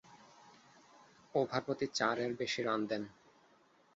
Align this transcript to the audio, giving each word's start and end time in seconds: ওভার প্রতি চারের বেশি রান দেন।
ওভার 1.35 1.61
প্রতি 1.65 1.85
চারের 1.97 2.31
বেশি 2.39 2.61
রান 2.63 2.81
দেন। 2.89 3.03